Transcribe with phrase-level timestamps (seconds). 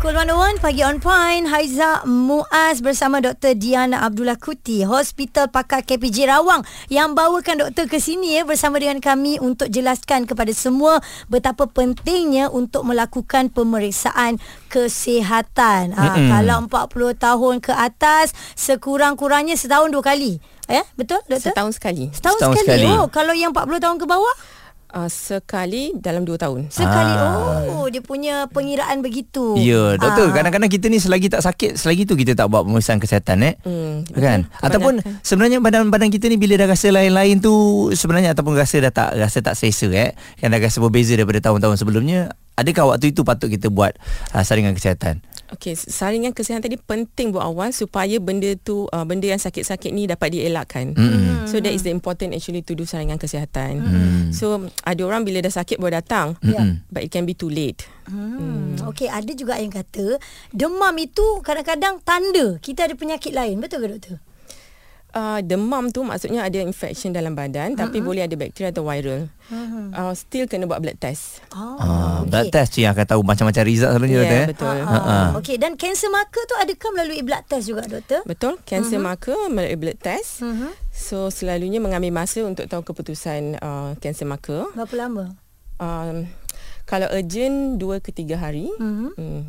[0.00, 3.52] Cool 101 pagi on point Haiza Muaz bersama Dr.
[3.52, 9.04] Diana Abdullah Kuti Hospital Pakar KPJ Rawang yang bawakan doktor ke sini ya bersama dengan
[9.04, 14.40] kami untuk jelaskan kepada semua betapa pentingnya untuk melakukan pemeriksaan
[14.72, 15.92] kesihatan.
[15.92, 20.40] Ha, kalau 40 tahun ke atas sekurang-kurangnya setahun dua kali.
[20.64, 21.52] Ya, betul doktor?
[21.52, 22.08] Setahun sekali.
[22.08, 22.88] Setahun, Setahun sekali.
[22.88, 22.96] sekali.
[22.96, 24.36] Oh, kalau yang 40 tahun ke bawah?
[24.90, 26.66] Uh, sekali dalam dua tahun.
[26.66, 27.14] Sekali.
[27.14, 27.62] Ah.
[27.70, 29.54] Oh, dia punya pengiraan begitu.
[29.54, 29.94] Ya, Ah.
[29.94, 33.54] doktor, kadang-kadang kita ni selagi tak sakit, selagi tu kita tak buat pemeriksaan kesihatan eh.
[33.62, 34.50] Hmm, Kan?
[34.50, 34.66] betul.
[34.66, 35.22] Ataupun Kebanyakan.
[35.22, 37.54] sebenarnya badan-badan kita ni bila dah rasa lain-lain tu
[37.92, 40.10] sebenarnya ataupun rasa dah tak rasa tak selesa eh.
[40.36, 42.34] Kan dah rasa berbeza daripada tahun-tahun sebelumnya.
[42.58, 43.94] Adakah waktu itu patut kita buat
[44.34, 45.22] uh, saringan kesihatan?
[45.50, 50.06] Okey, saringan kesihatan tadi penting buat awal supaya benda tu uh, benda yang sakit-sakit ni
[50.06, 50.94] dapat dielakkan.
[50.94, 51.50] Mm-mm.
[51.50, 53.82] So that is the important actually to do saringan kesihatan.
[53.82, 54.24] Mm.
[54.30, 56.38] So ada orang bila dah sakit baru datang.
[56.38, 56.86] Mm-mm.
[56.86, 57.82] But it can be too late.
[58.10, 58.74] Hmm.
[58.90, 60.18] Okey, ada juga yang kata
[60.50, 63.62] demam itu kadang-kadang tanda kita ada penyakit lain.
[63.62, 64.16] Betul ke doktor?
[65.10, 67.82] Uh, demam tu maksudnya ada infection dalam badan uh-huh.
[67.82, 69.26] tapi boleh ada bakteria atau viral.
[69.50, 69.90] Uh-huh.
[69.90, 71.42] Uh, still kena buat blood test.
[71.50, 74.46] Oh, Ah, blood test tu yang akan tahu macam-macam result selalunya Ya, doktor eh.
[74.54, 74.76] betul.
[74.86, 75.18] Ha, ha.
[75.34, 78.22] Okey, dan cancer marker tu adakah melalui blood test juga doktor?
[78.22, 79.10] Betul, cancer uh-huh.
[79.10, 80.46] marker melalui blood test.
[80.46, 80.70] Mhm.
[80.94, 84.70] So selalunya mengambil masa untuk tahu keputusan uh, cancer marker.
[84.78, 85.24] Berapa lama?
[85.82, 86.30] Um,
[86.86, 88.70] kalau urgent 2 ke 3 hari.
[88.78, 89.10] Mhm.
[89.18, 89.42] Hmm.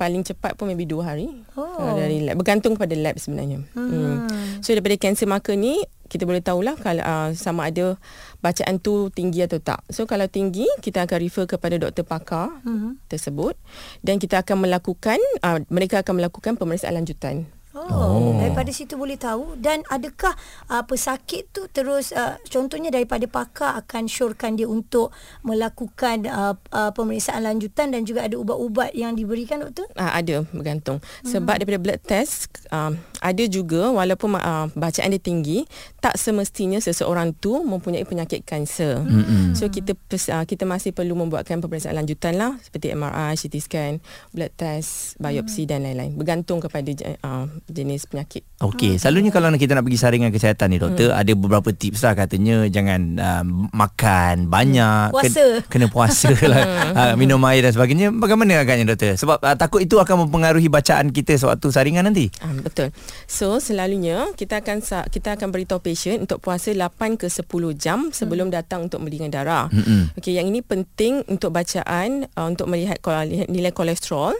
[0.00, 1.28] Paling cepat pun maybe 2 hari.
[1.60, 1.76] Oh.
[1.76, 3.60] Kalau dari lab bergantung pada lab sebenarnya.
[3.76, 3.84] Mhm.
[3.92, 4.16] Hmm.
[4.64, 5.76] So daripada cancer marker ni
[6.08, 8.00] kita boleh tahulah kalau uh, sama ada
[8.40, 9.84] bacaan tu tinggi atau tak.
[9.92, 12.96] So kalau tinggi kita akan refer kepada doktor pakar Mhm.
[13.12, 13.60] tersebut
[14.00, 17.44] dan kita akan melakukan uh, mereka akan melakukan pemeriksaan lanjutan.
[17.70, 20.34] Oh, oh, daripada situ boleh tahu dan adakah
[20.66, 25.14] uh, pesakit tu terus uh, contohnya daripada pakar akan syorkan dia untuk
[25.46, 29.86] melakukan uh, uh, pemeriksaan lanjutan dan juga ada ubat-ubat yang diberikan doktor?
[29.94, 30.98] Uh, ada bergantung.
[31.22, 35.68] Sebab daripada blood test um, ada juga walaupun uh, bacaan dia tinggi
[36.00, 39.00] tak semestinya seseorang tu mempunyai penyakit kanser.
[39.04, 39.54] Mm-hmm.
[39.54, 43.92] So kita uh, kita masih perlu membuatkan pemeriksaan lanjutan lah seperti MRI, CT scan,
[44.32, 45.68] blood test, biopsi mm.
[45.68, 46.12] dan lain-lain.
[46.16, 46.88] Bergantung kepada
[47.22, 48.42] uh, jenis penyakit.
[48.60, 52.68] Okey, selalunya kalau kita nak pergi saringan kesihatan ni doktor, ada beberapa tips lah katanya
[52.68, 55.64] jangan uh, makan banyak, Puasa.
[55.68, 58.12] Kena, kena puasa lah, uh, minum air dan sebagainya.
[58.12, 59.16] Bagaimana agaknya doktor?
[59.16, 62.32] Sebab uh, takut itu akan mempengaruhi bacaan kita sewaktu saringan nanti.
[62.44, 62.92] Um, betul.
[63.30, 67.46] So selalunya kita akan kita akan beritahu patient untuk puasa 8 ke 10
[67.78, 68.56] jam sebelum hmm.
[68.56, 69.70] datang untuk belikan darah.
[69.70, 70.14] Mm-mm.
[70.18, 72.98] Okey, yang ini penting untuk bacaan uh, untuk melihat
[73.46, 74.34] nilai kolesterol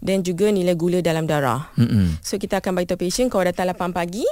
[0.00, 1.68] dan juga nilai gula dalam darah.
[1.76, 2.20] Mm-mm.
[2.24, 4.26] So kita akan beritahu patient kalau datang 8 pagi,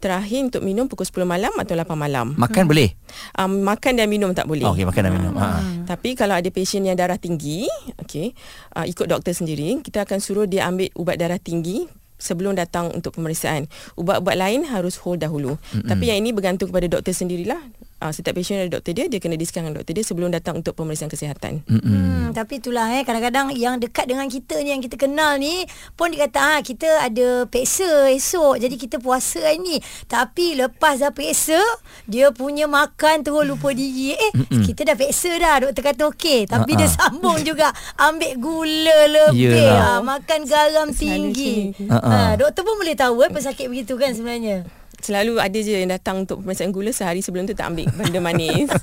[0.00, 2.32] terakhir untuk minum pukul 10 malam atau 8 malam.
[2.34, 2.94] Makan boleh?
[3.36, 4.64] Um, makan dan minum tak boleh.
[4.64, 5.34] Oh, Okey, makan dan minum.
[5.36, 5.60] Ha.
[5.84, 7.68] Tapi kalau ada pasien yang darah tinggi,
[8.06, 8.32] okey,
[8.78, 13.16] uh, ikut doktor sendiri, kita akan suruh dia ambil ubat darah tinggi sebelum datang untuk
[13.16, 13.66] pemeriksaan.
[13.96, 15.56] Ubat-ubat lain harus hold dahulu.
[15.56, 15.88] Mm-hmm.
[15.88, 17.58] Tapi yang ini bergantung kepada doktor sendirilah.
[18.00, 20.72] Uh, setiap pasien ada doktor dia, dia kena discuss dengan doktor dia sebelum datang untuk
[20.72, 21.60] pemeriksaan kesihatan.
[21.68, 25.68] Hmm, tapi itulah eh kadang-kadang yang dekat dengan kita ni yang kita kenal ni
[26.00, 29.76] pun dia kata ah kita ada peksa esok jadi kita puasa hari ni.
[30.08, 31.60] Tapi lepas dah peksa
[32.08, 34.16] dia punya makan terus lupa diri.
[34.16, 34.64] Eh Mm-mm.
[34.64, 36.80] kita dah peksa dah doktor kata okey tapi Ha-ha.
[36.80, 37.68] dia sambung juga
[38.00, 41.54] ambil gula lebih ah, makan garam Selalu tinggi.
[41.84, 42.32] Ha-ha.
[42.32, 44.64] Ah, doktor pun boleh tahu eh pesakit begitu kan sebenarnya.
[45.00, 48.68] Selalu ada je yang datang untuk pemeriksaan gula sehari sebelum tu tak ambil benda manis.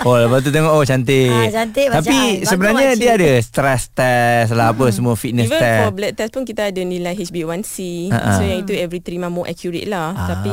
[0.00, 1.28] Oh, lepas tu tengok oh cantik.
[1.28, 2.32] Ah, cantik Tapi bacaan.
[2.40, 5.76] Bagus, sebenarnya dia ada stress test lah apa semua fitness Even test.
[5.84, 8.08] for blood test pun kita ada nilai HbA1c.
[8.08, 8.40] Ha-ha.
[8.40, 10.16] So yang itu every 3 month more accurate lah.
[10.16, 10.26] Ah.
[10.32, 10.52] Tapi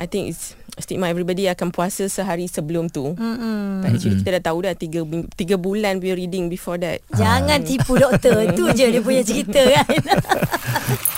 [0.00, 3.12] I think it's stigma everybody akan puasa sehari sebelum tu.
[3.12, 3.84] Hmm.
[3.84, 7.04] But actually kita dah tahu dah 3 3 bulan punya reading before that.
[7.12, 8.40] Jangan tipu doktor.
[8.56, 9.84] Itu je dia punya cerita kan.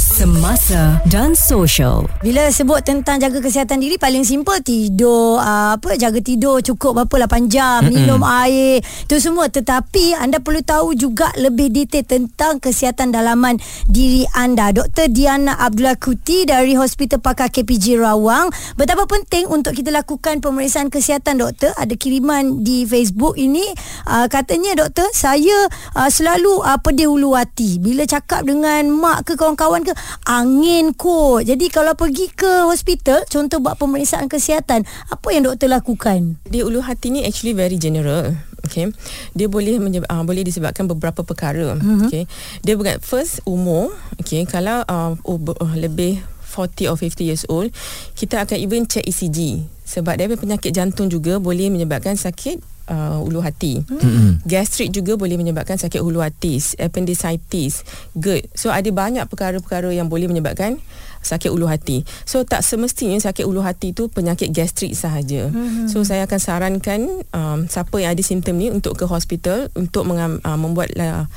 [0.11, 2.03] Semasa dan social.
[2.19, 7.31] Bila sebut tentang jaga kesihatan diri paling simple tidur uh, apa jaga tidur cukup berapa
[7.31, 9.47] 8 jam minum air itu semua.
[9.47, 13.55] Tetapi anda perlu tahu juga lebih detail tentang kesihatan dalaman
[13.87, 14.75] diri anda.
[14.75, 18.51] Dr Diana Abdullah Kuti dari Hospital Pakar KPJ Rawang.
[18.75, 21.71] Betapa penting untuk kita lakukan pemeriksaan kesihatan doktor.
[21.79, 23.63] Ada kiriman di Facebook ini.
[24.03, 27.79] Uh, katanya doktor saya uh, selalu uh, pedih ulu hati.
[27.79, 31.45] Bila cakap dengan mak ke kawan-kawan ke angin kot.
[31.47, 36.39] Jadi kalau pergi ke hospital contoh buat pemeriksaan kesihatan, apa yang doktor lakukan?
[36.47, 38.35] Dia ulu hati ni actually very general.
[38.61, 38.93] Okay,
[39.33, 41.75] dia boleh menyebab, uh, boleh disebabkan beberapa perkara.
[41.81, 42.07] Mm-hmm.
[42.07, 42.23] Okay,
[42.61, 43.89] dia bukan first umur.
[44.21, 47.73] Okay, kalau uh, uh, lebih 40 or 50 years old,
[48.13, 53.43] kita akan even check ECG sebab dia penyakit jantung juga boleh menyebabkan sakit uh, ulu
[53.43, 53.83] hati.
[53.83, 54.47] Mm-hmm.
[54.47, 57.85] Gastrik juga boleh menyebabkan sakit ulu hati, appendicitis,
[58.17, 58.49] GERD.
[58.57, 60.81] So ada banyak perkara-perkara yang boleh menyebabkan
[61.21, 62.01] sakit ulu hati.
[62.25, 65.53] So tak semestinya sakit ulu hati tu penyakit gastrik sahaja.
[65.53, 65.87] Mm-hmm.
[65.91, 70.41] So saya akan sarankan um, siapa yang ada simptom ni untuk ke hospital untuk mengam,
[70.41, 71.29] uh, membuat uh,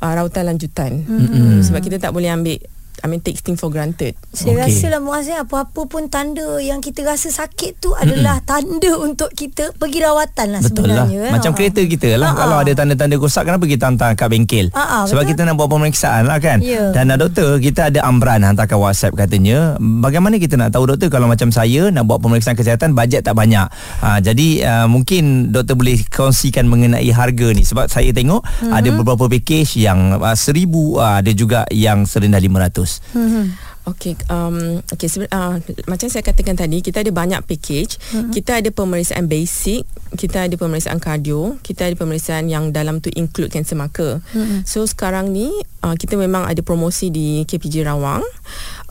[0.00, 1.04] rawatan lanjutan.
[1.08, 1.64] Mm-hmm.
[1.64, 2.60] Sebab kita tak boleh ambil
[3.00, 4.14] I mean take things for granted.
[4.32, 4.68] Saya okay.
[4.68, 8.50] rasa lah Muaz eh, apa-apa pun tanda yang kita rasa sakit tu adalah Mm-mm.
[8.50, 11.18] tanda untuk kita pergi rawatan lah betul sebenarnya.
[11.28, 11.32] Lah.
[11.34, 12.30] Macam kereta kita lah.
[12.32, 12.40] Ha-ha.
[12.44, 14.66] Kalau ada tanda-tanda rosak kenapa kita hantar kat bengkel?
[14.76, 15.30] Ha-ha, Sebab betul?
[15.34, 16.58] kita nak buat pemeriksaan lah kan.
[16.60, 16.92] Yeah.
[16.92, 19.80] Dan uh, doktor kita ada Amran hantarkan WhatsApp katanya.
[19.80, 23.66] Bagaimana kita nak tahu doktor kalau macam saya nak buat pemeriksaan kesihatan bajet tak banyak.
[24.04, 27.64] Ha, jadi uh, mungkin doktor boleh kongsikan mengenai harga ni.
[27.64, 28.72] Sebab saya tengok mm-hmm.
[28.74, 32.40] ada beberapa package yang uh, seribu uh, ada juga yang serendah
[32.90, 33.16] 500.
[33.16, 33.46] Mm-hmm.
[33.90, 35.56] Okay, um, okay uh,
[35.88, 37.96] macam saya katakan tadi, kita ada banyak package.
[38.12, 38.32] Mm-hmm.
[38.36, 43.50] Kita ada pemeriksaan basic, kita ada pemeriksaan kardio, kita ada pemeriksaan yang dalam tu include
[43.50, 44.20] cancer marker.
[44.36, 44.68] Mm-hmm.
[44.68, 45.50] So sekarang ni
[45.82, 48.22] uh, kita memang ada promosi di KPJ Rawang.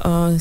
[0.01, 0.35] Uh,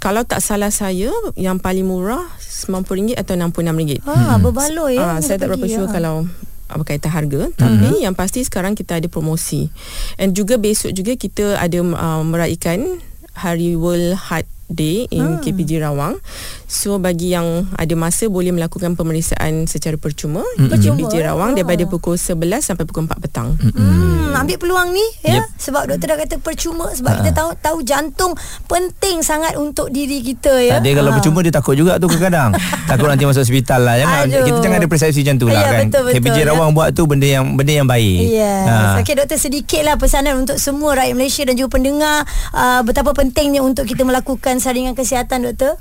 [0.00, 4.02] kalau tak salah saya, yang paling murah RM90 atau RM66.
[4.08, 5.16] Ah, berbaloi ya.
[5.16, 5.92] Uh, saya tak berapa sure ya.
[5.92, 6.26] kalau
[6.72, 9.70] berkaitan harga tapi yang pasti sekarang kita ada promosi.
[10.18, 12.98] And juga besok juga kita ada uh, meraihkan
[13.36, 15.42] Hari World Heart Day in hmm.
[15.42, 16.18] KPJ Rawang.
[16.66, 20.66] So bagi yang ada masa boleh melakukan pemeriksaan secara percuma di.
[20.66, 21.56] KPJ Rawang oh.
[21.56, 23.54] daripada pukul 11 sampai pukul 4 petang.
[23.54, 25.46] Hmm, ambil peluang ni ya yep.
[25.56, 27.18] sebab doktor dah kata percuma sebab ha.
[27.22, 28.32] kita tahu tahu jantung
[28.66, 30.82] penting sangat untuk diri kita ya.
[30.82, 31.16] Dia kalau ha.
[31.22, 32.58] percuma dia takut juga tu kadang-kadang.
[32.90, 33.94] takut nanti masuk hospital lah.
[34.02, 34.44] Jangan Aduh.
[34.50, 35.84] kita jangan ada persepsi macam tu lah ya, kan.
[35.86, 36.44] Betul, betul, KPJ ya.
[36.50, 38.18] Rawang buat tu benda yang benda yang baik.
[38.26, 38.56] Ya.
[38.66, 38.74] Ha.
[39.00, 43.86] Okey doktor sedikitlah pesanan untuk semua rakyat Malaysia dan juga pendengar uh, betapa pentingnya untuk
[43.86, 45.78] kita melakukan saringan kesihatan doktor?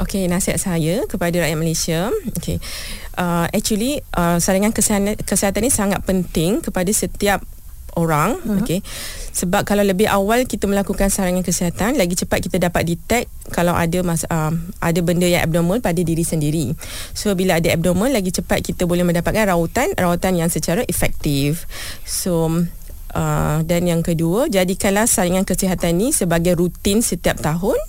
[0.00, 2.00] Okey, nasihat saya kepada rakyat Malaysia.
[2.36, 2.60] Okey.
[3.16, 7.40] Uh, actually uh, saringan kesihatan kesihatan ini sangat penting kepada setiap
[7.96, 8.60] orang uh-huh.
[8.62, 8.84] okey
[9.32, 14.04] sebab kalau lebih awal kita melakukan saringan kesihatan lagi cepat kita dapat detect kalau ada
[14.04, 14.52] mas, uh,
[14.84, 16.76] ada benda yang abnormal pada diri sendiri
[17.16, 21.64] so bila ada abnormal lagi cepat kita boleh mendapatkan rawatan rawatan yang secara efektif
[22.04, 22.52] so
[23.16, 27.80] uh, dan yang kedua jadikanlah saringan kesihatan ini sebagai rutin setiap tahun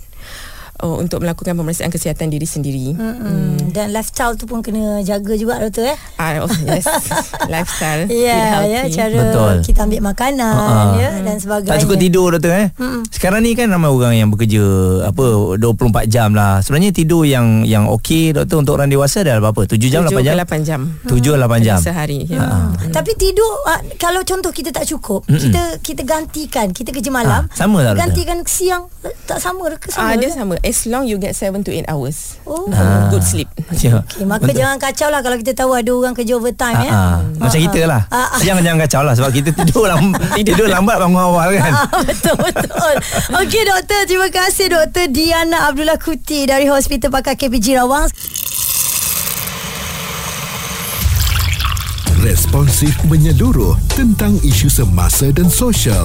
[0.82, 2.94] oh, untuk melakukan pemeriksaan kesihatan diri sendiri.
[2.94, 3.70] Hmm.
[3.70, 5.98] Dan lifestyle tu pun kena jaga juga doktor eh.
[6.18, 6.86] Ah, oh, yes.
[7.52, 8.06] lifestyle.
[8.10, 9.54] Ya, yeah, ya, cara Betul.
[9.66, 11.00] kita ambil makanan uh-huh.
[11.02, 11.72] ya dan sebagainya.
[11.74, 12.68] Tak cukup tidur doktor eh.
[12.78, 13.02] Hmm.
[13.10, 14.62] Sekarang ni kan ramai orang yang bekerja
[15.10, 16.62] apa 24 jam lah.
[16.62, 19.66] Sebenarnya tidur yang yang okey doktor untuk orang dewasa adalah berapa?
[19.66, 20.34] 7 jam 7 8 jam?
[20.38, 20.80] 8 jam.
[21.06, 21.46] 7 hmm.
[21.46, 21.78] 8 jam.
[21.82, 22.20] Sehari.
[22.26, 22.38] Ya.
[22.38, 22.70] Uh-huh.
[22.78, 22.92] Hmm.
[22.94, 25.38] Tapi tidur uh, kalau contoh kita tak cukup, hmm.
[25.38, 27.50] kita kita gantikan, kita kerja malam.
[27.50, 28.00] Uh, sama doktor?
[28.06, 28.86] Gantikan siang
[29.26, 30.12] tak sama ke sama?
[30.12, 32.68] Ah, dia sama as long you get 7 to 8 hours oh.
[32.68, 33.48] uh, good sleep
[33.80, 34.04] yeah.
[34.04, 34.60] okay, maka Betul.
[34.60, 36.92] jangan kacau lah kalau kita tahu ada orang kerja overtime uh, ya.
[36.92, 38.40] Uh, macam uh, kita lah uh, uh.
[38.44, 40.16] jangan jangan kacau lah sebab kita tidur lam-
[40.48, 42.94] tidur lambat bangun awal kan uh, betul betul
[43.40, 48.12] Okey doktor terima kasih doktor Diana Abdullah Kuti dari Hospital Pakar KPG Rawang
[52.20, 56.04] responsif menyeluruh tentang isu semasa dan sosial